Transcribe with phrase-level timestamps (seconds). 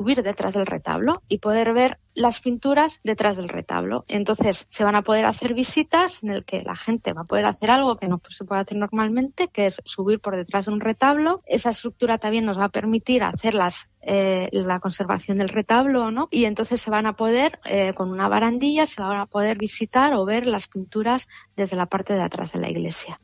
[0.00, 4.06] subir detrás del retablo y poder ver las pinturas detrás del retablo.
[4.08, 7.44] Entonces se van a poder hacer visitas en el que la gente va a poder
[7.44, 10.80] hacer algo que no se puede hacer normalmente, que es subir por detrás de un
[10.80, 11.42] retablo.
[11.44, 16.28] Esa estructura también nos va a permitir hacer las, eh, la conservación del retablo, ¿no?
[16.30, 20.14] Y entonces se van a poder, eh, con una barandilla, se van a poder visitar
[20.14, 23.18] o ver las pinturas desde la parte de atrás de la iglesia.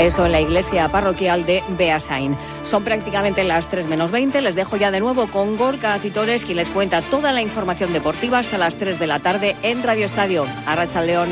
[0.00, 2.34] Eso en la iglesia parroquial de Beasain.
[2.64, 4.40] Son prácticamente las 3 menos 20.
[4.40, 8.38] Les dejo ya de nuevo con Gorka Citores, quien les cuenta toda la información deportiva
[8.38, 10.46] hasta las 3 de la tarde en Radio Estadio.
[10.64, 11.28] Arracha León.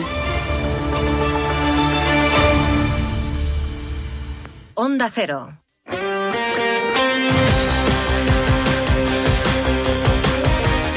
[4.74, 5.48] Onda Cero.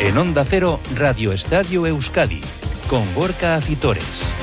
[0.01, 2.41] En Onda Cero, Radio Estadio Euskadi,
[2.89, 4.40] con Gorka Acitores.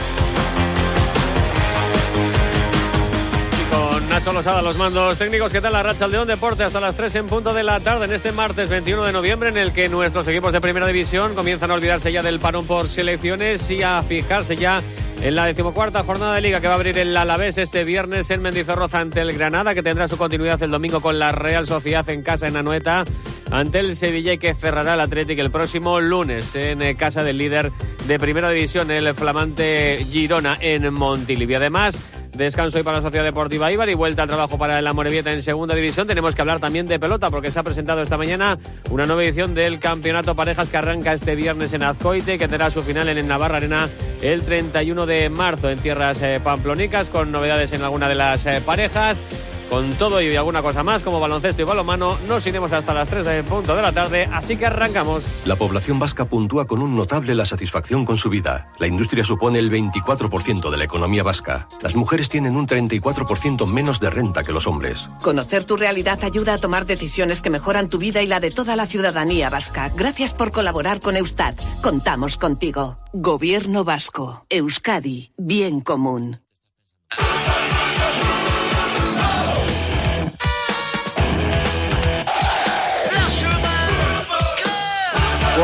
[4.19, 5.53] Nacho los mandos técnicos.
[5.53, 6.65] ¿Qué tal la racha León Deporte?
[6.65, 9.57] Hasta las 3 en punto de la tarde en este martes 21 de noviembre, en
[9.57, 13.71] el que nuestros equipos de primera división comienzan a olvidarse ya del parón por selecciones
[13.71, 14.83] y a fijarse ya
[15.23, 18.43] en la decimocuarta jornada de liga que va a abrir el Alavés este viernes en
[18.43, 22.23] Mendizorroza ante el Granada, que tendrá su continuidad el domingo con la Real Sociedad en
[22.23, 23.05] casa en Anoeta,
[23.53, 27.39] ante el Sevilla y que cerrará el Atlético el próximo lunes en eh, casa del
[27.39, 27.71] líder
[28.09, 31.55] de primera división, el flamante Girona en Montilivi.
[31.55, 31.99] Además,
[32.39, 35.43] Descanso hoy para la Sociedad Deportiva Ibar y vuelta al trabajo para la Morevieta en
[35.43, 36.07] segunda división.
[36.07, 39.55] Tenemos que hablar también de pelota porque se ha presentado esta mañana una nueva edición
[39.55, 43.19] del Campeonato Parejas que arranca este viernes en Azcoite y que tendrá su final en
[43.19, 43.89] el Navarra Arena
[44.23, 48.63] el 31 de marzo en tierras eh, pamplonicas con novedades en alguna de las eh,
[48.65, 49.21] parejas.
[49.69, 53.25] Con todo y alguna cosa más, como baloncesto y balomano, nos iremos hasta las 3
[53.25, 55.23] de punto de la tarde, así que arrancamos.
[55.45, 58.73] La población vasca puntúa con un notable la satisfacción con su vida.
[58.79, 61.69] La industria supone el 24% de la economía vasca.
[61.83, 65.11] Las mujeres tienen un 34% menos de renta que los hombres.
[65.23, 68.75] Conocer tu realidad ayuda a tomar decisiones que mejoran tu vida y la de toda
[68.75, 69.91] la ciudadanía vasca.
[69.95, 71.61] Gracias por colaborar con Eustat.
[71.83, 72.99] Contamos contigo.
[73.13, 74.47] Gobierno vasco.
[74.49, 75.33] Euskadi.
[75.37, 76.41] Bien común.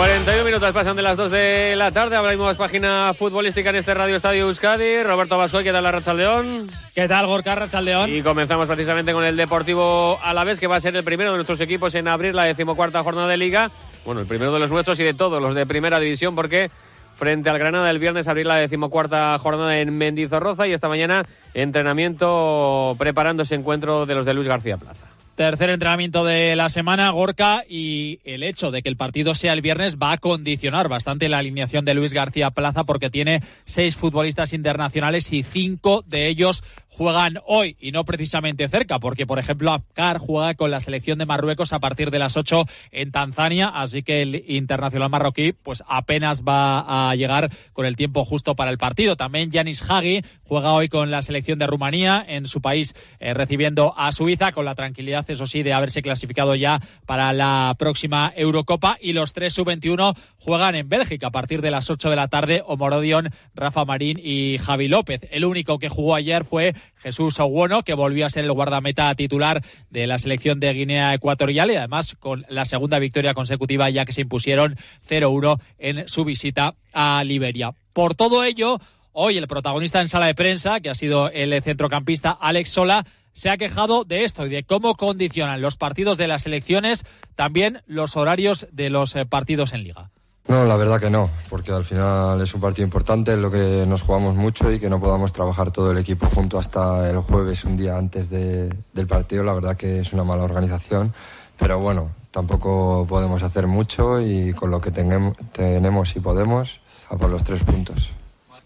[0.05, 2.15] 41 minutos pasan de las 2 de la tarde.
[2.15, 5.03] Abrimos página futbolística en este Radio Estadio Euskadi.
[5.03, 6.69] Roberto Vasco, ¿qué tal la Racha León?
[6.95, 8.11] ¿Qué tal, Gorka León?
[8.11, 11.59] Y comenzamos precisamente con el Deportivo Alavés, que va a ser el primero de nuestros
[11.61, 13.71] equipos en abrir la decimocuarta jornada de Liga.
[14.05, 16.71] Bueno, el primero de los nuestros y de todos los de Primera División, porque
[17.17, 22.95] frente al Granada el viernes abrir la decimocuarta jornada en Mendizorroza y esta mañana entrenamiento
[22.99, 25.14] preparando ese encuentro de los de Luis García Plaza.
[25.35, 29.63] Tercer entrenamiento de la semana, Gorka, y el hecho de que el partido sea el
[29.63, 34.53] viernes va a condicionar bastante la alineación de Luis García Plaza porque tiene seis futbolistas
[34.53, 36.63] internacionales y cinco de ellos
[36.97, 41.27] juegan hoy y no precisamente cerca, porque por ejemplo Abkar juega con la selección de
[41.27, 46.43] Marruecos a partir de las ocho en Tanzania, así que el internacional marroquí pues apenas
[46.43, 49.17] va a llegar con el tiempo justo para el partido.
[49.17, 53.95] También Yanis Hagi juega hoy con la selección de Rumanía en su país eh, recibiendo
[53.97, 58.99] a Suiza con la tranquilidad eso sí, de haberse clasificado ya para la próxima Eurocopa.
[59.01, 62.63] Y los tres sub-21 juegan en Bélgica a partir de las 8 de la tarde.
[62.67, 65.23] Omorodion, Rafa Marín y Javi López.
[65.31, 69.63] El único que jugó ayer fue Jesús Oguono, que volvió a ser el guardameta titular
[69.91, 74.13] de la selección de Guinea Ecuatorial y además con la segunda victoria consecutiva ya que
[74.13, 74.77] se impusieron
[75.09, 77.73] 0-1 en su visita a Liberia.
[77.93, 78.81] Por todo ello,
[79.13, 83.51] hoy el protagonista en sala de prensa, que ha sido el centrocampista Alex Sola, se
[83.51, 88.17] ha quejado de esto y de cómo condicionan los partidos de las elecciones también los
[88.17, 90.11] horarios de los eh, partidos en liga.
[90.47, 93.85] No, la verdad que no, porque al final es un partido importante, en lo que
[93.87, 97.65] nos jugamos mucho y que no podamos trabajar todo el equipo junto hasta el jueves,
[97.65, 101.15] un día antes del partido, la verdad que es una mala organización,
[101.59, 106.79] pero bueno, tampoco podemos hacer mucho y con lo que tenemos y podemos,
[107.09, 108.11] a por los tres puntos.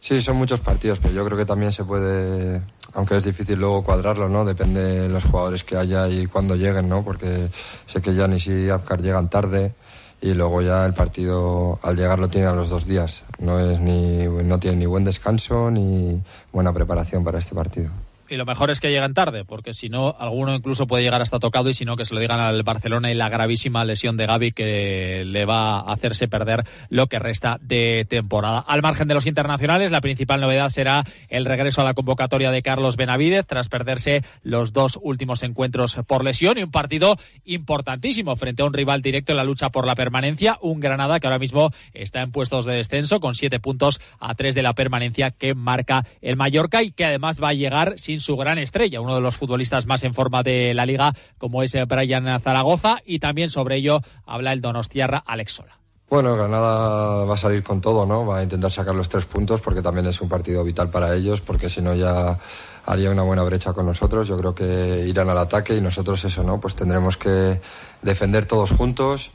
[0.00, 2.62] Sí, son muchos partidos, pero yo creo que también se puede
[2.94, 4.44] aunque es difícil luego cuadrarlo, ¿no?
[4.44, 7.04] Depende de los jugadores que haya y cuándo lleguen, ¿no?
[7.04, 7.48] Porque
[7.86, 9.74] sé que Yanis y Apcar llegan tarde
[10.20, 13.22] y luego ya el partido al llegar lo tiene a los dos días.
[13.38, 16.20] No, es ni, no tiene ni buen descanso ni
[16.52, 17.90] buena preparación para este partido
[18.28, 21.38] y lo mejor es que lleguen tarde, porque si no, alguno incluso puede llegar hasta
[21.38, 24.26] tocado y si no, que se lo digan al Barcelona y la gravísima lesión de
[24.26, 28.60] Gaby que le va a hacerse perder lo que resta de temporada.
[28.60, 32.62] Al margen de los internacionales, la principal novedad será el regreso a la convocatoria de
[32.62, 38.62] Carlos Benavidez tras perderse los dos últimos encuentros por lesión y un partido importantísimo frente
[38.62, 41.70] a un rival directo en la lucha por la permanencia, un Granada que ahora mismo
[41.92, 46.06] está en puestos de descenso con siete puntos a tres de la permanencia que marca
[46.20, 49.36] el Mallorca y que además va a llegar sin su gran estrella, uno de los
[49.36, 54.00] futbolistas más en forma de la liga, como es Brian Zaragoza, y también sobre ello
[54.26, 55.78] habla el donostiarra Alex Sola.
[56.10, 58.24] Bueno, Granada va a salir con todo, ¿no?
[58.24, 61.42] Va a intentar sacar los tres puntos porque también es un partido vital para ellos,
[61.42, 62.38] porque si no ya
[62.86, 64.26] haría una buena brecha con nosotros.
[64.26, 66.58] Yo creo que irán al ataque y nosotros eso, ¿no?
[66.60, 67.60] Pues tendremos que
[68.00, 69.30] defender todos juntos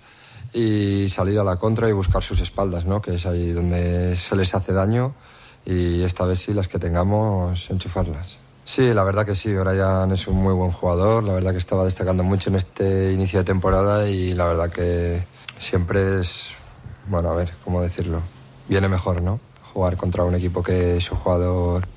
[0.51, 3.03] y salir a la contra y buscar sus espaldas, ¿no?
[3.03, 5.13] Que es ahí donde se les hace daño
[5.65, 8.39] y esta vez sí las que tengamos enchufarlas.
[8.65, 11.83] Sí, la verdad que sí, Brian es un muy buen jugador, la verdad que estaba
[11.83, 15.21] destacando mucho en este inicio de temporada y la verdad que
[15.60, 16.56] siempre es
[17.07, 18.21] bueno, a ver, ¿cómo decirlo?
[18.68, 19.39] Viene mejor, ¿no?
[19.74, 21.88] Jugar contra un equipo que su jugador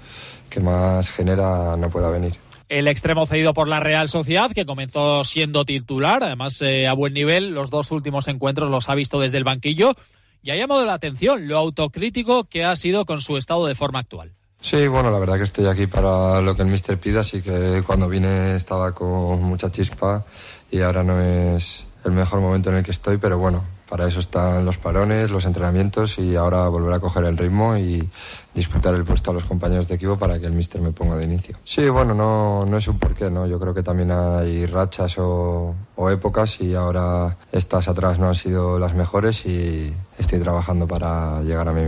[0.50, 2.34] que más genera no pueda venir.
[2.68, 7.14] El extremo cedido por la Real Sociedad, que comenzó siendo titular, además eh, a buen
[7.14, 9.94] nivel, los dos últimos encuentros los ha visto desde el banquillo
[10.42, 14.00] y ha llamado la atención lo autocrítico que ha sido con su estado de forma
[14.00, 14.32] actual.
[14.60, 17.82] Sí, bueno, la verdad que estoy aquí para lo que el mister pida, así que
[17.86, 20.24] cuando vine estaba con mucha chispa
[20.70, 24.18] y ahora no es el mejor momento en el que estoy, pero bueno, para eso
[24.18, 28.08] están los parones, los entrenamientos y ahora volver a coger el ritmo y
[28.54, 31.24] disputar el puesto a los compañeros de equipo para que el míster me ponga de
[31.24, 31.56] inicio.
[31.62, 33.46] Sí, bueno, no, no es un porqué, ¿no?
[33.46, 35.74] Yo creo que también hay rachas o,
[36.10, 41.68] épocas y ahora estas atrás no han sido las mejores y estoy trabajando para llegar
[41.68, 41.82] a mi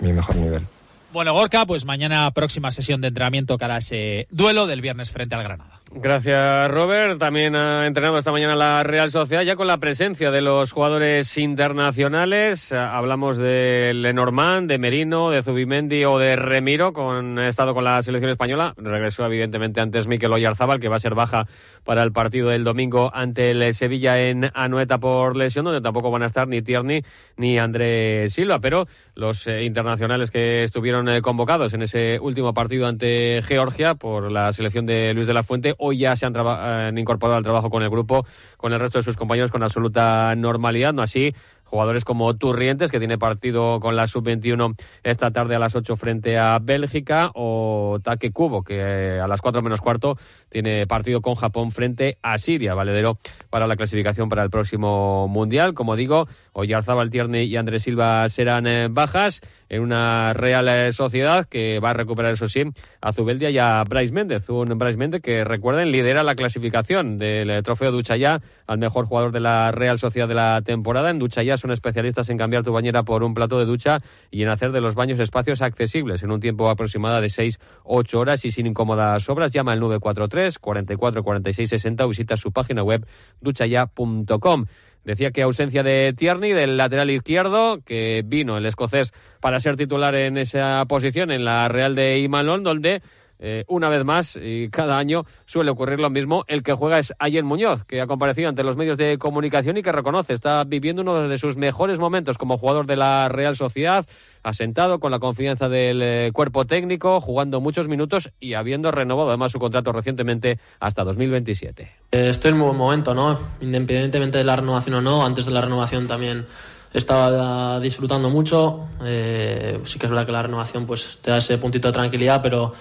[0.00, 0.66] mi mejor nivel.
[1.12, 5.42] Bueno, Gorka, pues mañana próxima sesión de entrenamiento cara ese duelo del viernes frente al
[5.42, 5.79] Granada.
[5.92, 7.18] Gracias, Robert.
[7.18, 11.36] También ha entrenado esta mañana la Real Sociedad, ya con la presencia de los jugadores
[11.36, 12.70] internacionales.
[12.70, 18.30] Hablamos de Lenormand, de Merino, de Zubimendi o de Remiro, con estado con la selección
[18.30, 18.72] española.
[18.76, 21.48] Regresó, evidentemente, antes Mikel Oyarzábal, que va a ser baja
[21.82, 26.22] para el partido del domingo ante el Sevilla en Anoeta por lesión, donde tampoco van
[26.22, 27.02] a estar ni Tierney
[27.36, 28.60] ni André Silva.
[28.60, 28.86] Pero
[29.16, 34.52] los eh, internacionales que estuvieron eh, convocados en ese último partido ante Georgia por la
[34.52, 37.90] selección de Luis de la Fuente hoy ya se han, incorporado al trabajo con el
[37.90, 38.24] grupo,
[38.56, 41.34] con el resto de sus compañeros con absoluta normalidad, no así
[41.70, 44.74] jugadores como Turrientes, que tiene partido con la sub-21
[45.04, 49.40] esta tarde a las 8 frente a Bélgica, o Take Kubo, que eh, a las
[49.40, 50.18] 4 menos cuarto
[50.48, 53.18] tiene partido con Japón frente a Siria, valedero
[53.50, 55.74] para la clasificación para el próximo Mundial.
[55.74, 61.46] Como digo, Oyarzábal Tierney y Andrés Silva serán eh, bajas en una Real eh, Sociedad
[61.46, 62.62] que va a recuperar, eso sí,
[63.00, 64.48] a Zubeldia y a Bryce Méndez.
[64.48, 69.40] Un Bryce Méndez que, recuerden, lidera la clasificación del trofeo Duchaya al mejor jugador de
[69.40, 71.10] la Real Sociedad de la temporada.
[71.10, 74.00] En Duchaya son especialistas en cambiar tu bañera por un plato de ducha
[74.30, 78.44] y en hacer de los baños espacios accesibles en un tiempo aproximado de 6-8 horas
[78.44, 79.52] y sin incómodas obras.
[79.52, 83.06] Llama al 943 44 46 60 o visita su página web
[83.40, 84.66] duchaya.com.
[85.04, 90.14] Decía que ausencia de Tierney, del lateral izquierdo, que vino el escocés para ser titular
[90.14, 93.02] en esa posición en la Real de Imanol, donde
[93.42, 97.14] eh, una vez más, y cada año suele ocurrir lo mismo, el que juega es
[97.18, 101.00] Ayen Muñoz, que ha comparecido ante los medios de comunicación y que reconoce, está viviendo
[101.00, 104.04] uno de sus mejores momentos como jugador de la Real Sociedad,
[104.42, 109.52] asentado con la confianza del eh, cuerpo técnico, jugando muchos minutos y habiendo renovado además
[109.52, 111.90] su contrato recientemente hasta 2027.
[112.12, 113.38] Eh, estoy en un buen momento, ¿no?
[113.62, 116.44] Independientemente de la renovación o no, antes de la renovación también
[116.92, 118.88] estaba disfrutando mucho.
[118.98, 122.74] sí que es verdad que la renovación pues te da ese puntito de tranquilidad, pero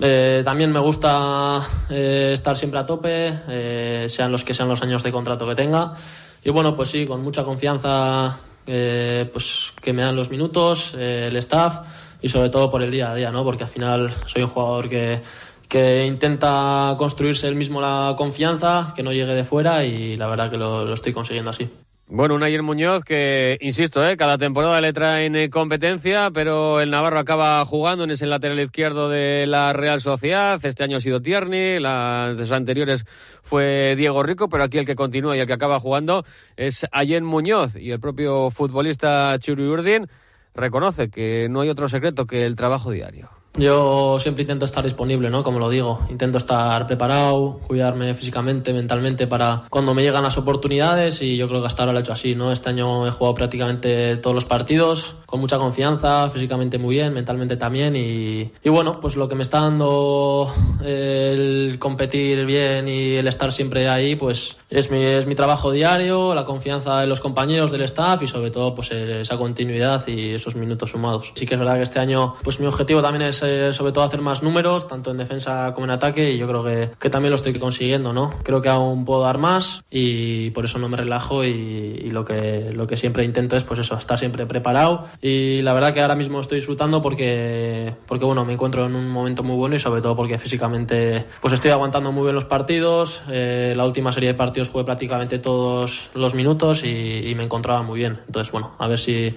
[0.00, 1.60] eh, también me gusta
[1.90, 5.54] eh, estar siempre a tope, eh, sean los que sean los años de contrato que
[5.54, 5.94] tenga.
[6.42, 11.80] Y bueno, pues sí, con mucha confianza pues que me dan los minutos, el staff
[12.22, 13.44] y sobre todo por el día a día, ¿no?
[13.44, 15.20] Porque al final soy un jugador que,
[15.68, 20.50] que intenta construirse él mismo la confianza, que no llegue de fuera y la verdad
[20.50, 21.70] que lo estoy consiguiendo así.
[22.06, 24.18] Bueno, un Ayer Muñoz que, insisto, ¿eh?
[24.18, 29.08] cada temporada le traen eh, competencia, pero el Navarro acaba jugando en ese lateral izquierdo
[29.08, 30.60] de la Real Sociedad.
[30.62, 33.06] Este año ha sido Tierney, las anteriores
[33.42, 37.22] fue Diego Rico, pero aquí el que continúa y el que acaba jugando es Ayer
[37.22, 37.74] Muñoz.
[37.74, 40.06] Y el propio futbolista Churi Urdin
[40.54, 43.30] reconoce que no hay otro secreto que el trabajo diario.
[43.56, 45.44] Yo siempre intento estar disponible, ¿no?
[45.44, 51.22] Como lo digo, intento estar preparado, cuidarme físicamente, mentalmente para cuando me llegan las oportunidades
[51.22, 52.50] y yo creo que hasta ahora lo he hecho así, ¿no?
[52.50, 57.56] Este año he jugado prácticamente todos los partidos con mucha confianza, físicamente muy bien, mentalmente
[57.56, 60.52] también y, y bueno, pues lo que me está dando
[60.84, 66.34] el competir bien y el estar siempre ahí, pues es mi, es mi trabajo diario,
[66.34, 70.56] la confianza de los compañeros, del staff y sobre todo pues esa continuidad y esos
[70.56, 71.32] minutos sumados.
[71.36, 74.20] Sí que es verdad que este año pues mi objetivo también es sobre todo hacer
[74.20, 77.36] más números, tanto en defensa como en ataque, y yo creo que, que, también lo
[77.36, 78.34] estoy consiguiendo, ¿no?
[78.42, 82.24] Creo que aún puedo dar más y por eso no me relajo y, y, lo,
[82.24, 85.06] que, lo que siempre intento es, pues eso, estar siempre preparado.
[85.22, 89.08] Y la verdad que ahora mismo estoy disfrutando porque, porque bueno, me encuentro en un
[89.08, 93.22] momento muy bueno y sobre todo porque físicamente pues estoy aguantando muy bien los partidos.
[93.30, 97.82] Eh, la última serie de partidos jugué prácticamente todos los minutos y, y me encontraba
[97.82, 98.18] muy bien.
[98.26, 99.34] Entonces, bueno, a ver si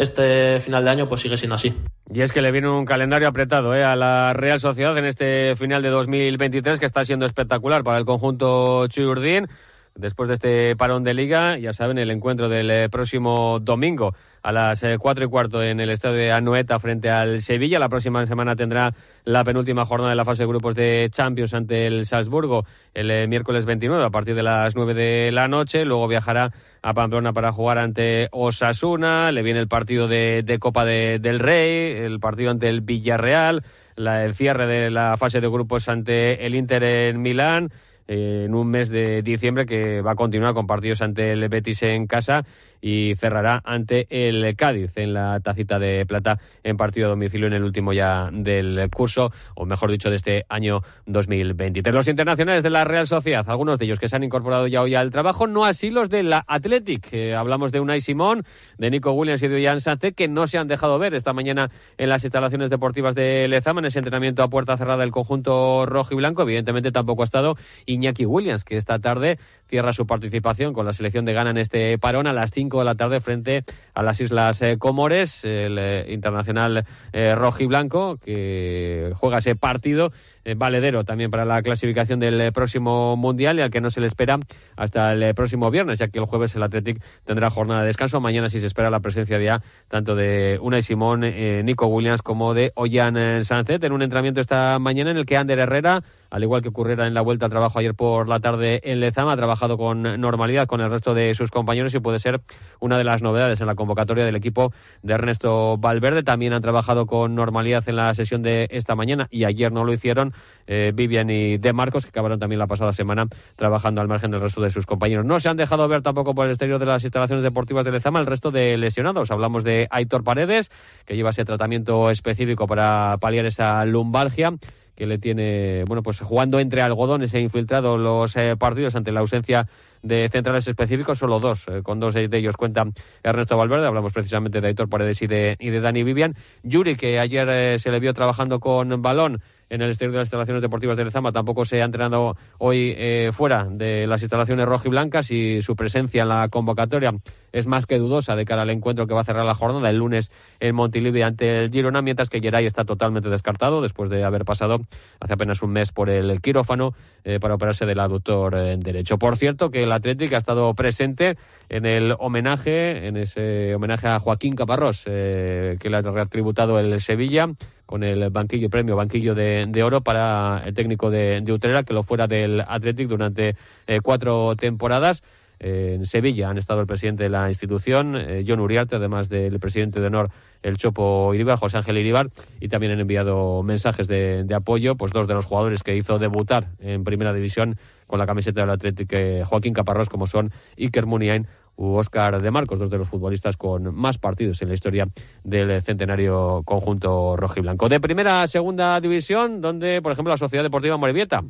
[0.00, 1.74] este final de año pues sigue siendo así.
[2.12, 3.84] Y es que le viene un calendario apretado ¿eh?
[3.84, 8.04] a la Real Sociedad en este final de 2023 que está siendo espectacular para el
[8.04, 9.48] conjunto Chuyurdín.
[9.94, 14.52] Después de este parón de liga, ya saben, el encuentro del eh, próximo domingo a
[14.52, 17.78] las eh, cuatro y cuarto en el estadio de Anoeta frente al Sevilla.
[17.78, 18.94] La próxima semana tendrá
[19.24, 23.26] la penúltima jornada de la fase de grupos de Champions ante el Salzburgo el eh,
[23.26, 25.84] miércoles 29 a partir de las 9 de la noche.
[25.84, 29.32] Luego viajará a Pamplona para jugar ante Osasuna.
[29.32, 33.62] Le viene el partido de, de Copa de, del Rey, el partido ante el Villarreal,
[33.96, 37.70] la, el cierre de la fase de grupos ante el Inter en Milán
[38.10, 41.84] eh, en un mes de diciembre que va a continuar con partidos ante el Betis
[41.84, 42.44] en casa
[42.80, 47.52] y cerrará ante el Cádiz en la tacita de plata en partido a domicilio en
[47.52, 51.94] el último ya del curso, o mejor dicho, de este año 2023.
[51.94, 54.94] Los internacionales de la Real Sociedad, algunos de ellos que se han incorporado ya hoy
[54.94, 57.12] al trabajo, no así los de la Athletic.
[57.12, 58.44] Eh, hablamos de Unai Simón,
[58.78, 61.70] de Nico Williams y de Jan Sánchez, que no se han dejado ver esta mañana
[61.98, 66.14] en las instalaciones deportivas de Lezama, en ese entrenamiento a puerta cerrada del conjunto rojo
[66.14, 66.42] y blanco.
[66.42, 67.56] Evidentemente tampoco ha estado
[67.86, 71.96] Iñaki Williams, que esta tarde cierra su participación con la selección de Ghana en este
[71.98, 76.06] parón a las 5 de la tarde frente a las Islas eh, Comores, el eh,
[76.08, 80.12] internacional eh, rojo y blanco que juega ese partido
[80.56, 84.38] valedero también para la clasificación del próximo mundial y al que no se le espera
[84.74, 88.20] hasta el próximo viernes, ya que el jueves el Athletic tendrá jornada de descanso.
[88.20, 92.72] Mañana sí se espera la presencia ya tanto de Unai Simón, Nico Williams como de
[92.74, 96.68] Ollán Sánchez en un entrenamiento esta mañana en el que Ander Herrera al igual que
[96.68, 100.02] ocurriera en la vuelta al trabajo ayer por la tarde en Lezama, ha trabajado con
[100.20, 102.40] normalidad con el resto de sus compañeros y puede ser
[102.78, 104.72] una de las novedades en la convocatoria del equipo
[105.02, 106.22] de Ernesto Valverde.
[106.22, 109.92] También han trabajado con normalidad en la sesión de esta mañana y ayer no lo
[109.92, 110.32] hicieron
[110.66, 114.40] eh, Vivian y De Marcos, que acabaron también la pasada semana trabajando al margen del
[114.40, 115.24] resto de sus compañeros.
[115.24, 118.20] No se han dejado ver tampoco por el exterior de las instalaciones deportivas de Lezama
[118.20, 119.30] el resto de lesionados.
[119.30, 120.70] Hablamos de Aitor Paredes,
[121.06, 124.54] que lleva ese tratamiento específico para paliar esa lumbalgia
[125.00, 129.20] que le tiene, bueno, pues jugando entre algodones e infiltrado los eh, partidos ante la
[129.20, 129.66] ausencia
[130.02, 132.84] de centrales específicos, solo dos, eh, con dos de ellos cuenta
[133.22, 136.34] Ernesto Valverde, hablamos precisamente de Aitor Paredes y de, y de Dani Vivian.
[136.64, 139.40] Yuri, que ayer eh, se le vio trabajando con balón
[139.70, 142.94] en el exterior de las instalaciones deportivas de Lezama, tampoco se ha entrenado hoy
[143.32, 147.14] fuera de las instalaciones rojiblancas y su presencia en la convocatoria
[147.52, 149.96] es más que dudosa de cara al encuentro que va a cerrar la jornada el
[149.96, 150.30] lunes
[150.60, 154.80] en Montilivi ante el Girona, mientras que Geray está totalmente descartado después de haber pasado
[155.20, 159.18] hace apenas un mes por el quirófano eh, para operarse del aductor en derecho.
[159.18, 161.36] Por cierto, que el Atlético ha estado presente
[161.68, 167.00] en el homenaje, en ese homenaje a Joaquín Caparrós, eh, que le ha retributado el
[167.00, 167.48] Sevilla
[167.90, 172.04] con el banquillo, premio banquillo de, oro para el técnico de, de, Utrera, que lo
[172.04, 173.56] fuera del Athletic durante
[173.88, 175.24] eh, cuatro temporadas.
[175.60, 179.60] Eh, en Sevilla han estado el presidente de la institución, eh, John Uriarte, además del
[179.60, 180.30] presidente de honor,
[180.62, 185.26] el Chopo Iribar, José Ángel Iribar, y también han enviado mensajes de, apoyo, pues dos
[185.26, 187.76] de los jugadores que hizo debutar en primera división
[188.06, 192.78] con la camiseta del Athletic, Joaquín Caparrós, como son Iker Muniain u Oscar de Marcos,
[192.78, 195.08] dos de los futbolistas con más partidos en la historia
[195.44, 197.88] del centenario conjunto rojiblanco.
[197.88, 201.42] De primera a segunda división, donde, por ejemplo, la Sociedad Deportiva Morevieta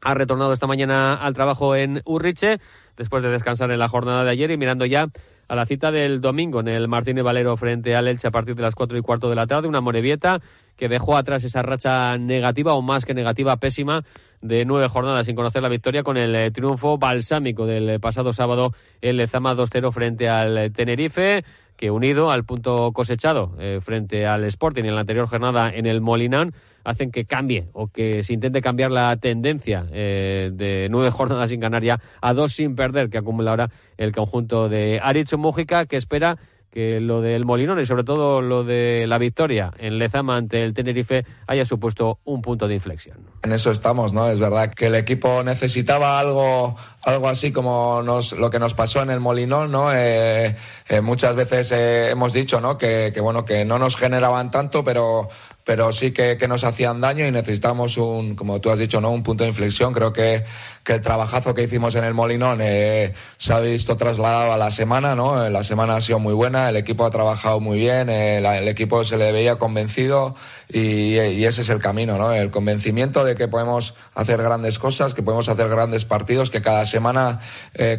[0.00, 2.60] ha retornado esta mañana al trabajo en Urriche,
[2.98, 5.08] después de descansar en la jornada de ayer y mirando ya
[5.48, 8.62] a la cita del domingo en el Martínez Valero frente al Elche a partir de
[8.62, 10.40] las cuatro y cuarto de la tarde, una Morevieta
[10.76, 14.04] que dejó atrás esa racha negativa o más que negativa, pésima,
[14.42, 18.32] de nueve jornadas sin conocer la victoria con el eh, triunfo balsámico del eh, pasado
[18.32, 21.44] sábado en Lezama 2-0 frente al eh, Tenerife
[21.76, 23.52] que unido al punto cosechado
[23.82, 26.52] frente al Sporting en la anterior jornada en el Molinán
[26.88, 31.82] hacen que cambie o que se intente cambiar la tendencia de nueve jornadas sin ganar
[31.82, 36.38] ya a dos sin perder que acumula ahora el conjunto de Aritz Mújica que espera
[36.70, 40.74] que lo del Molinón y sobre todo lo de la victoria en Lezama ante el
[40.74, 43.18] Tenerife haya supuesto un punto de inflexión.
[43.42, 44.30] En eso estamos, ¿no?
[44.30, 49.02] Es verdad que el equipo necesitaba algo, algo así como nos, lo que nos pasó
[49.02, 49.94] en el Molinón, ¿no?
[49.94, 50.56] Eh,
[50.88, 52.76] eh, muchas veces eh, hemos dicho, ¿no?
[52.76, 55.28] Que, bueno, que no nos generaban tanto, pero
[55.68, 59.10] pero sí que, que, nos hacían daño y necesitamos un, como tú has dicho, ¿no?
[59.10, 59.92] un punto de inflexión.
[59.92, 60.42] Creo que,
[60.88, 64.70] que el trabajazo que hicimos en el Molinón eh, se ha visto trasladado a la
[64.70, 65.44] semana, ¿no?
[65.44, 68.68] Eh, la semana ha sido muy buena, el equipo ha trabajado muy bien, eh, el
[68.68, 70.34] equipo se le veía convencido
[70.66, 72.32] y, ese es el camino, ¿no?
[72.32, 76.86] El convencimiento de que podemos hacer grandes cosas, que podemos hacer grandes partidos, que cada
[76.86, 77.40] semana,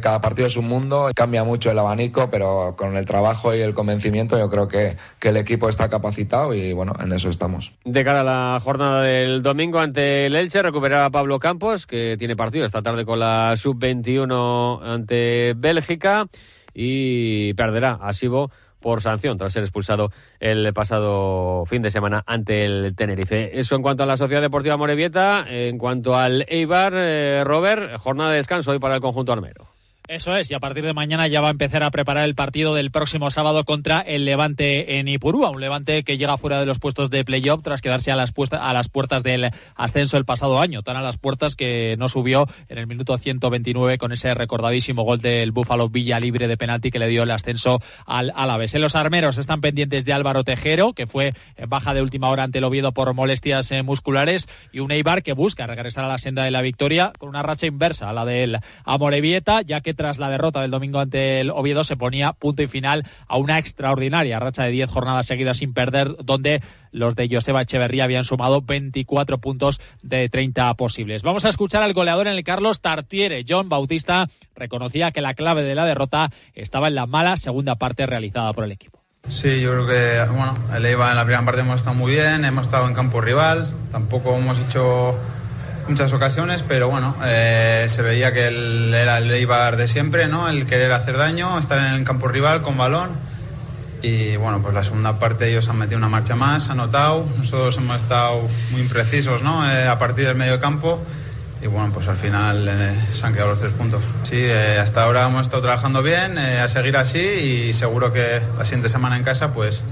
[0.01, 3.75] cada partido es un mundo, cambia mucho el abanico, pero con el trabajo y el
[3.75, 7.72] convencimiento yo creo que, que el equipo está capacitado y bueno, en eso estamos.
[7.86, 12.15] De cara a la jornada del domingo ante el Elche, recuperará a Pablo Campos, que
[12.17, 16.27] tiene partido esta tarde con la sub-21 ante Bélgica
[16.74, 22.65] y perderá a Sibo por sanción tras ser expulsado el pasado fin de semana ante
[22.65, 23.59] el Tenerife.
[23.59, 28.31] Eso en cuanto a la Sociedad Deportiva Morevieta, en cuanto al Eibar, eh, Robert, jornada
[28.31, 29.78] de descanso hoy para el conjunto armero.
[30.09, 32.73] Eso es, y a partir de mañana ya va a empezar a preparar el partido
[32.73, 36.79] del próximo sábado contra el Levante en Ipurúa, un Levante que llega fuera de los
[36.79, 40.81] puestos de playoff tras quedarse a las, a las puertas del ascenso el pasado año,
[40.81, 45.19] tan a las puertas que no subió en el minuto 129 con ese recordadísimo gol
[45.19, 48.73] del Búfalo Villa libre de penalti que le dio el ascenso al Alavés.
[48.73, 51.33] En los armeros están pendientes de Álvaro Tejero, que fue
[51.67, 55.33] baja de última hora ante el Oviedo por molestias eh, musculares, y un Eibar que
[55.33, 58.57] busca regresar a la senda de la victoria con una racha inversa a la del
[58.85, 62.70] Amorebieta, ya que tras la derrota del domingo ante el Oviedo se ponía punto y
[62.70, 66.62] final a una extraordinaria racha de 10 jornadas seguidas sin perder, donde
[66.94, 71.22] los de Joseba Echeverría habían sumado 24 puntos de 30 posibles.
[71.22, 73.44] Vamos a escuchar al goleador en el Carlos Tartiere.
[73.46, 78.06] John Bautista reconocía que la clave de la derrota estaba en la mala segunda parte
[78.06, 79.03] realizada por el equipo.
[79.27, 82.46] Sí, yo creo que bueno, el EIVA en la primera parte hemos estado muy bien,
[82.46, 85.20] hemos estado en campo rival, tampoco hemos hecho
[85.89, 90.48] muchas ocasiones, pero bueno, eh, se veía que él era el Eibar de siempre, ¿no?
[90.48, 93.10] El querer hacer daño, estar en el campo rival con balón.
[94.01, 97.25] Y bueno, pues la segunda parte ellos han metido una marcha más, han anotado.
[97.38, 99.69] Nosotros hemos estado muy imprecisos, ¿no?
[99.69, 101.01] Eh, a partir del medio campo.
[101.62, 104.01] Y bueno, pues al final eh, se han quedado los tres puntos.
[104.24, 108.88] Sí, hasta ahora hemos estado trabajando bien, a seguir así y seguro que la siguiente
[108.88, 109.84] semana en casa pues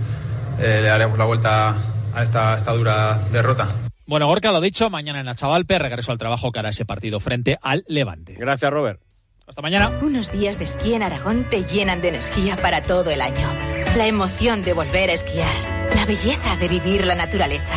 [0.59, 1.75] le haremos la vuelta
[2.15, 3.67] a esta, a esta dura derrota.
[4.07, 7.59] Bueno, Gorka, lo dicho, mañana en la Chavalpe regreso al trabajo cara ese partido frente
[7.61, 8.35] al Levante.
[8.35, 9.01] Gracias, Robert.
[9.45, 9.89] Hasta mañana.
[10.01, 13.49] Unos días de esquí en Aragón te llenan de energía para todo el año.
[13.97, 15.53] La emoción de volver a esquiar,
[15.93, 17.75] la belleza de vivir la naturaleza,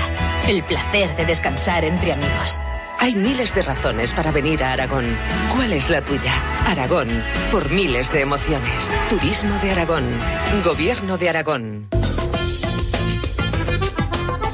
[0.49, 2.61] el placer de descansar entre amigos.
[2.99, 5.07] Hay miles de razones para venir a Aragón.
[5.55, 6.35] ¿Cuál es la tuya?
[6.69, 7.09] Aragón,
[7.51, 8.95] por miles de emociones.
[9.09, 10.05] Turismo de Aragón.
[10.65, 11.89] Gobierno de Aragón.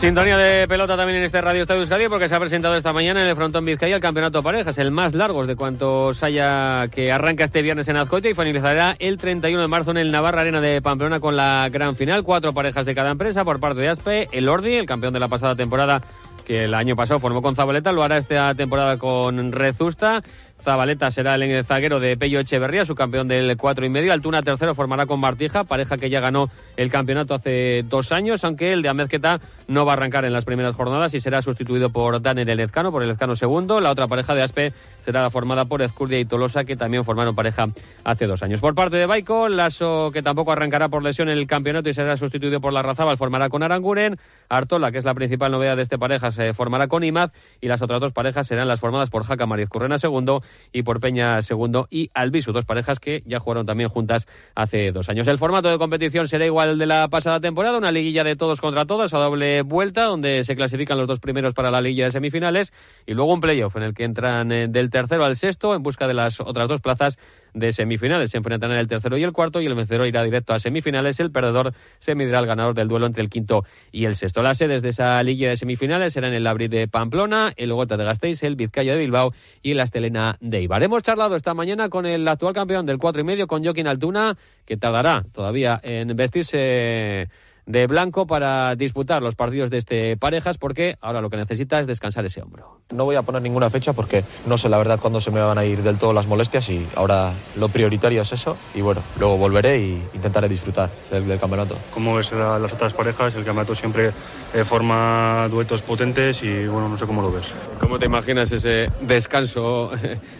[0.00, 3.22] Sintonía de pelota también en este Radio Estadio Euskadi porque se ha presentado esta mañana
[3.22, 7.44] en el frontón Vizcaya el campeonato parejas, el más largo de cuantos haya que arranca
[7.44, 10.82] este viernes en Azcoite y finalizará el 31 de marzo en el Navarra Arena de
[10.82, 12.24] Pamplona con la gran final.
[12.24, 15.28] Cuatro parejas de cada empresa por parte de Aspe, el Ordi, el campeón de la
[15.28, 16.02] pasada temporada
[16.46, 20.22] que el año pasado formó con Zabaleta, lo hará esta temporada con Rezusta.
[20.66, 24.12] Zabaleta será el zaguero de Pello Echeverría, su campeón del cuatro y medio.
[24.12, 28.72] Altuna tercero formará con Martija, pareja que ya ganó el campeonato hace dos años, aunque
[28.72, 32.20] el de Amezqueta no va a arrancar en las primeras jornadas y será sustituido por
[32.20, 33.78] Daniel Elezcano, por el Elezcano segundo.
[33.78, 37.68] La otra pareja de Aspe será formada por Ezcurdia y Tolosa, que también formaron pareja
[38.02, 38.60] hace dos años.
[38.60, 42.16] Por parte de Baico, Lasso, que tampoco arrancará por lesión en el campeonato y será
[42.16, 44.18] sustituido por la Razabal, formará con Aranguren.
[44.48, 47.82] Artola, que es la principal novedad de este pareja, se formará con Imaz y las
[47.82, 50.42] otras dos parejas serán las formadas por Jaca Mariz Currena segundo
[50.72, 55.08] y por Peña segundo y Albisu, dos parejas que ya jugaron también juntas hace dos
[55.08, 55.26] años.
[55.26, 58.84] El formato de competición será igual de la pasada temporada, una liguilla de todos contra
[58.84, 62.72] todas a doble vuelta, donde se clasifican los dos primeros para la liguilla de semifinales
[63.06, 66.06] y luego un playoff en el que entran eh, del tercero al sexto en busca
[66.06, 67.18] de las otras dos plazas
[67.56, 68.30] de semifinales.
[68.30, 71.18] Se enfrentarán el tercero y el cuarto y el vencedor irá directo a semifinales.
[71.18, 74.42] El perdedor se medirá al ganador del duelo entre el quinto y el sexto.
[74.42, 78.04] Las sedes de esa liga de semifinales serán el Abril de Pamplona, el Gota de
[78.04, 80.82] Gasteiz, el Vizcaya de Bilbao y el Astelena de Ibar.
[80.82, 84.36] Hemos charlado esta mañana con el actual campeón del cuatro y medio, con Joaquín Altuna,
[84.64, 87.28] que tardará todavía en vestirse
[87.66, 91.86] de blanco para disputar los partidos de este parejas porque ahora lo que necesita es
[91.86, 92.80] descansar ese hombro.
[92.92, 95.58] No voy a poner ninguna fecha porque no sé la verdad cuándo se me van
[95.58, 99.36] a ir del todo las molestias y ahora lo prioritario es eso y bueno, luego
[99.36, 101.76] volveré e intentaré disfrutar del, campeonato.
[101.92, 104.12] Como ves las otras parejas, el campeonato siempre
[104.54, 107.52] eh, forma duetos potentes y bueno, no sé cómo lo ves.
[107.80, 109.90] ¿Cómo te imaginas ese descanso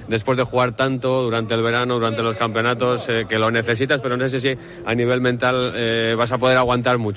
[0.09, 4.17] después de jugar tanto durante el verano, durante los campeonatos, eh, que lo necesitas, pero
[4.17, 7.16] no sé si a nivel mental eh, vas a poder aguantar mucho?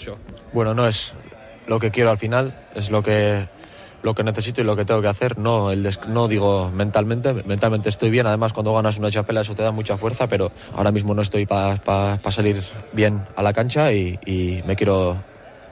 [0.53, 1.13] Bueno, no es
[1.67, 3.47] lo que quiero al final, es lo que
[4.01, 5.37] lo que necesito y lo que tengo que hacer.
[5.37, 8.27] No, el no digo mentalmente, mentalmente estoy bien.
[8.27, 11.45] Además, cuando ganas una chapela eso te da mucha fuerza, pero ahora mismo no estoy
[11.45, 12.61] para salir
[12.93, 15.17] bien a la cancha y, me quiero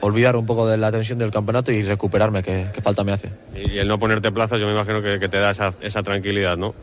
[0.02, 3.30] olvidar un poco de la tensión del campeonato y recuperarme, que, falta me hace.
[3.56, 6.76] Y el no ponerte plazas, yo me imagino que, te da esa, esa tranquilidad, ¿no?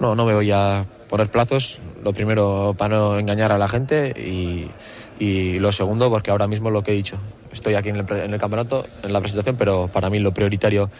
[0.00, 1.78] no, no me voy a poner plazos.
[2.02, 4.70] Lo primero, para no engañar a la gente y,
[5.20, 7.18] y lo segundo, porque ahora mismo lo que he dicho,
[7.52, 10.90] estoy aquí en el, en el campeonato, en la presentación, pero para mí lo prioritario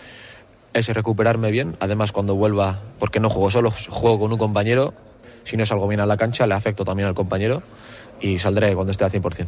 [0.74, 1.74] es recuperarme bien.
[1.80, 4.92] Además, cuando vuelva, porque no juego solo, juego con un compañero.
[5.44, 7.62] Si no salgo bien a la cancha, le afecto también al compañero
[8.20, 9.46] y saldré cuando esté al 100%.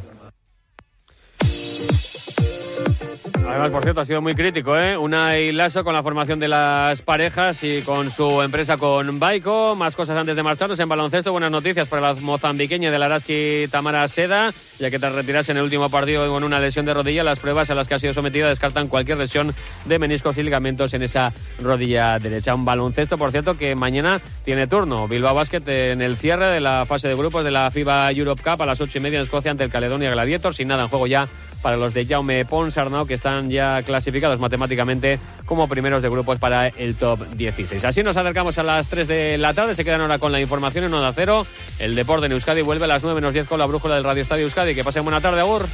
[3.53, 4.97] Además, por cierto, ha sido muy crítico, ¿eh?
[4.97, 9.75] Una y Lasso con la formación de las parejas y con su empresa con Baico.
[9.77, 11.33] Más cosas antes de marcharnos en baloncesto.
[11.33, 15.59] Buenas noticias para la mozambiqueña de la Araski Tamara Seda, ya que tras retirarse en
[15.59, 18.15] el último partido con una lesión de rodilla, las pruebas a las que ha sido
[18.15, 22.55] sometida descartan cualquier lesión de meniscos y ligamentos en esa rodilla derecha.
[22.55, 25.09] Un baloncesto, por cierto, que mañana tiene turno.
[25.09, 28.62] Bilbao Basket en el cierre de la fase de grupos de la FIBA Europe Cup
[28.62, 30.55] a las ocho y media en Escocia ante el Caledonia Gladiator.
[30.55, 31.29] Sin nada en juego ya
[31.62, 36.68] para los de Jaume Ponsarnau, que están ya clasificados matemáticamente como primeros de grupos para
[36.68, 37.85] el top 16.
[37.85, 40.85] Así nos acercamos a las 3 de la tarde, se quedan ahora con la información
[40.85, 41.46] en Onda Cero.
[41.79, 44.22] El deporte en Euskadi vuelve a las 9 menos 10 con la brújula del Radio
[44.22, 44.75] Estadio Euskadi.
[44.75, 45.66] Que pasen buena tarde, Agur.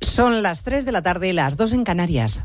[0.00, 2.44] Son las 3 de la tarde, las 2 en Canarias.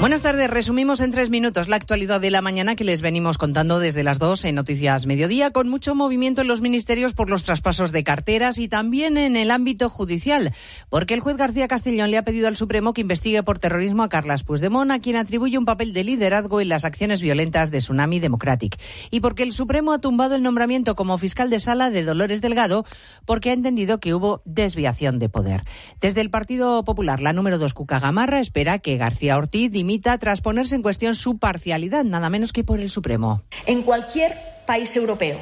[0.00, 0.48] Buenas tardes.
[0.48, 4.18] Resumimos en tres minutos la actualidad de la mañana que les venimos contando desde las
[4.18, 8.56] dos en Noticias Mediodía, con mucho movimiento en los ministerios por los traspasos de carteras
[8.56, 10.54] y también en el ámbito judicial,
[10.88, 14.08] porque el juez García Castellón le ha pedido al Supremo que investigue por terrorismo a
[14.08, 18.20] Carlas Puigdemont, a quien atribuye un papel de liderazgo en las acciones violentas de Tsunami
[18.20, 22.40] Democratic, y porque el Supremo ha tumbado el nombramiento como fiscal de sala de Dolores
[22.40, 22.86] Delgado,
[23.26, 25.62] porque ha entendido que hubo desviación de poder.
[26.00, 30.76] Desde el Partido Popular, la número dos, Cuca Gamarra, espera que García Ortiz tras ponerse
[30.76, 33.42] en cuestión su parcialidad, nada menos que por el Supremo.
[33.66, 35.38] En cualquier país europeo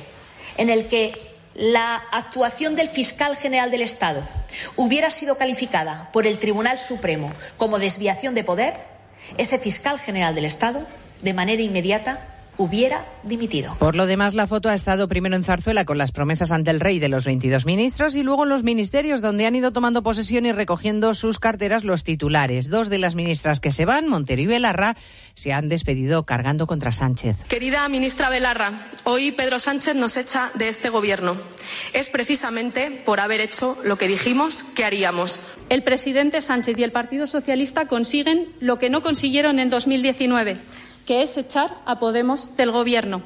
[0.56, 1.12] en el que
[1.54, 4.22] la actuación del fiscal general del Estado
[4.76, 8.74] hubiera sido calificada por el Tribunal Supremo como desviación de poder,
[9.36, 10.86] ese fiscal general del Estado,
[11.22, 13.72] de manera inmediata, hubiera dimitido.
[13.78, 16.80] Por lo demás, la foto ha estado primero en Zarzuela con las promesas ante el
[16.80, 20.44] rey de los 22 ministros y luego en los ministerios donde han ido tomando posesión
[20.44, 22.68] y recogiendo sus carteras los titulares.
[22.68, 24.96] Dos de las ministras que se van, Montero y Belarra,
[25.34, 27.36] se han despedido cargando contra Sánchez.
[27.48, 28.72] Querida ministra Belarra,
[29.04, 31.36] hoy Pedro Sánchez nos echa de este gobierno.
[31.92, 35.40] Es precisamente por haber hecho lo que dijimos que haríamos.
[35.68, 40.58] El presidente Sánchez y el Partido Socialista consiguen lo que no consiguieron en 2019
[41.08, 43.22] que es echar a Podemos del Gobierno.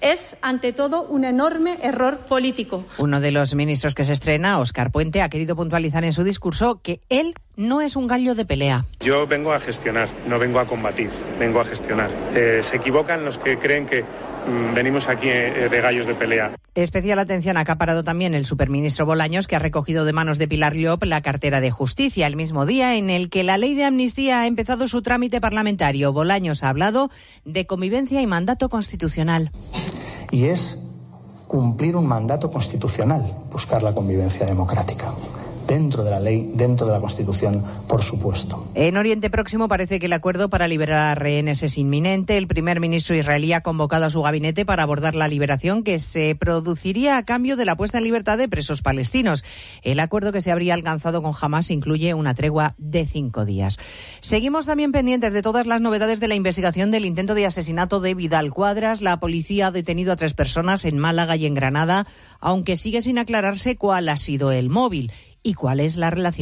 [0.00, 2.86] Es, ante todo, un enorme error político.
[2.96, 6.80] Uno de los ministros que se estrena, Óscar Puente, ha querido puntualizar en su discurso
[6.82, 8.86] que él no es un gallo de pelea.
[9.00, 12.10] Yo vengo a gestionar, no vengo a combatir, vengo a gestionar.
[12.34, 16.56] Eh, se equivocan los que creen que mm, venimos aquí eh, de gallos de pelea.
[16.74, 20.74] Especial atención ha acaparado también el superministro Bolaños, que ha recogido de manos de Pilar
[20.74, 24.40] Llop la cartera de justicia, el mismo día en el que la ley de amnistía
[24.40, 26.12] ha empezado su trámite parlamentario.
[26.12, 27.10] Bolaños ha hablado
[27.44, 29.50] de convivencia y mandato constitucional.
[30.30, 30.78] Y es
[31.46, 35.12] cumplir un mandato constitucional, buscar la convivencia democrática
[35.72, 38.68] dentro de la ley, dentro de la Constitución, por supuesto.
[38.74, 42.36] En Oriente Próximo parece que el acuerdo para liberar a rehenes es inminente.
[42.36, 46.34] El primer ministro israelí ha convocado a su gabinete para abordar la liberación que se
[46.34, 49.44] produciría a cambio de la puesta en libertad de presos palestinos.
[49.82, 53.78] El acuerdo que se habría alcanzado con Hamas incluye una tregua de cinco días.
[54.20, 58.14] Seguimos también pendientes de todas las novedades de la investigación del intento de asesinato de
[58.14, 59.00] Vidal Cuadras.
[59.00, 62.06] La policía ha detenido a tres personas en Málaga y en Granada,
[62.40, 65.10] aunque sigue sin aclararse cuál ha sido el móvil
[65.42, 66.32] y cuál es la relación